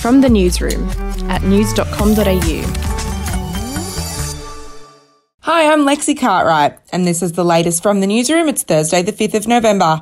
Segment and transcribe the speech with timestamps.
[0.00, 0.88] From the newsroom
[1.30, 2.90] at news.com.au.
[5.42, 8.48] Hi, I'm Lexi Cartwright, and this is the latest from the newsroom.
[8.48, 10.00] It's Thursday, the 5th of November.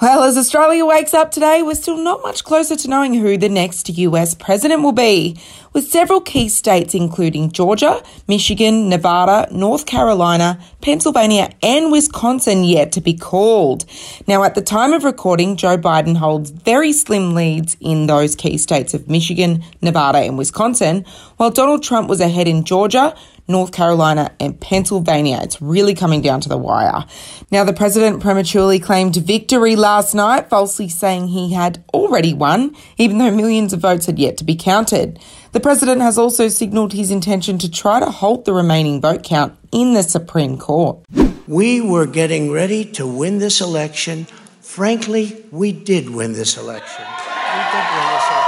[0.00, 3.50] Well, as Australia wakes up today, we're still not much closer to knowing who the
[3.50, 5.38] next US president will be,
[5.74, 13.02] with several key states including Georgia, Michigan, Nevada, North Carolina, Pennsylvania, and Wisconsin yet to
[13.02, 13.84] be called.
[14.26, 18.56] Now, at the time of recording, Joe Biden holds very slim leads in those key
[18.56, 21.04] states of Michigan, Nevada, and Wisconsin,
[21.36, 23.14] while Donald Trump was ahead in Georgia,
[23.50, 25.40] North Carolina, and Pennsylvania.
[25.42, 27.04] It's really coming down to the wire.
[27.50, 33.18] Now, the president prematurely claimed victory last night, falsely saying he had already won, even
[33.18, 35.18] though millions of votes had yet to be counted.
[35.52, 39.56] The president has also signalled his intention to try to halt the remaining vote count
[39.72, 41.04] in the Supreme Court.
[41.48, 44.26] We were getting ready to win this election.
[44.60, 47.04] Frankly, we did win this election.
[47.04, 48.39] We did win this election.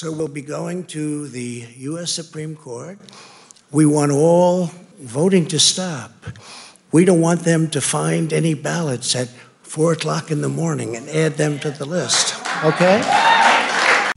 [0.00, 2.10] So we'll be going to the U.S.
[2.10, 2.98] Supreme Court.
[3.70, 6.10] We want all voting to stop.
[6.90, 9.28] We don't want them to find any ballots at
[9.62, 12.34] four o'clock in the morning and add them to the list.
[12.64, 13.02] Okay?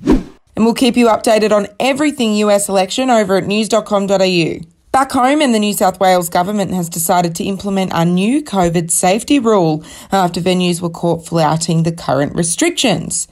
[0.05, 4.59] And we'll keep you updated on everything US election over at news.com.au.
[4.93, 8.89] Back home, and the New South Wales government has decided to implement a new COVID
[8.89, 13.27] safety rule after venues were caught flouting the current restrictions.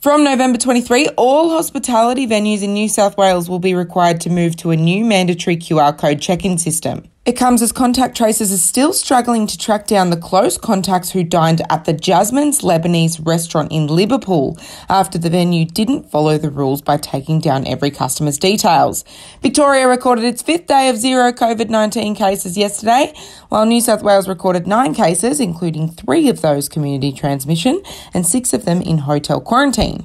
[0.00, 4.54] From November 23, all hospitality venues in New South Wales will be required to move
[4.56, 7.04] to a new mandatory QR code check in system.
[7.26, 11.24] It comes as contact tracers are still struggling to track down the close contacts who
[11.24, 14.56] dined at the Jasmine's Lebanese restaurant in Liverpool
[14.88, 19.04] after the venue didn't follow the rules by taking down every customer's details.
[19.42, 23.12] Victoria recorded its fifth day of zero COVID 19 cases yesterday,
[23.48, 27.82] while New South Wales recorded nine cases, including three of those community transmission
[28.14, 30.04] and six of them in hotel quarantine.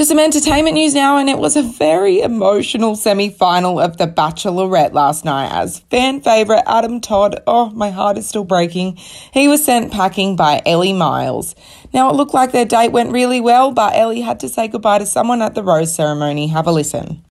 [0.00, 4.06] To some entertainment news now, and it was a very emotional semi final of The
[4.06, 8.96] Bachelorette last night as fan favourite Adam Todd, oh, my heart is still breaking,
[9.34, 11.54] he was sent packing by Elly Miles.
[11.92, 15.00] Now, it looked like their date went really well, but Elly had to say goodbye
[15.00, 16.46] to someone at the rose ceremony.
[16.46, 17.22] Have a listen.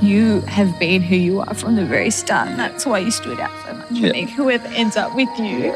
[0.00, 3.40] You have been who you are from the very start, and that's why you stood
[3.40, 4.26] out so much for me.
[4.26, 5.72] Whoever ends up with you,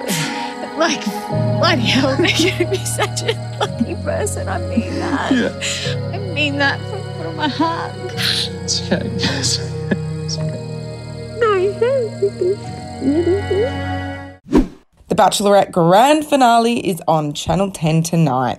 [0.78, 1.04] like,
[1.58, 4.48] bloody hell, you're gonna be such a lucky person.
[4.48, 6.12] I mean that.
[6.14, 7.94] I mean that from the bottom of my heart.
[8.62, 9.08] It's okay.
[15.08, 18.58] The Bachelorette Grand Finale is on Channel 10 tonight.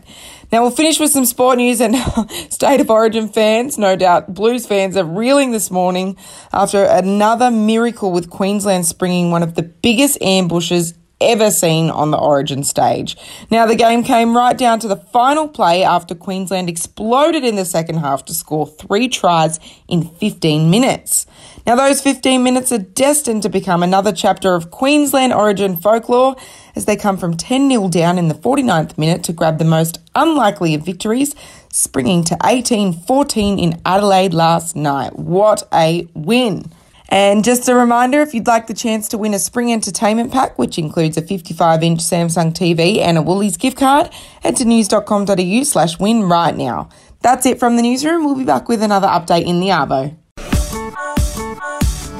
[0.52, 1.96] Now we'll finish with some sport news and
[2.50, 6.18] State of Origin fans, no doubt Blues fans are reeling this morning
[6.52, 12.18] after another miracle with Queensland springing one of the biggest ambushes ever seen on the
[12.18, 13.18] Origin stage.
[13.50, 17.66] Now the game came right down to the final play after Queensland exploded in the
[17.66, 21.26] second half to score three tries in 15 minutes.
[21.66, 26.36] Now those 15 minutes are destined to become another chapter of Queensland Origin folklore
[26.76, 30.00] as they come from 10 0 down in the 49th minute to grab the most
[30.16, 31.36] unlikely of victories,
[31.72, 35.18] springing to 18 14 in Adelaide last night.
[35.18, 36.72] What a win!
[37.10, 40.58] And just a reminder if you'd like the chance to win a spring entertainment pack,
[40.60, 44.10] which includes a 55 inch Samsung TV and a Woolies gift card,
[44.42, 46.90] head to news.com.au slash win right now.
[47.22, 48.26] That's it from the newsroom.
[48.26, 50.16] We'll be back with another update in the Arvo.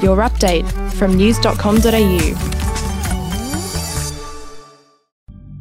[0.02, 2.57] Your update from news.com.au.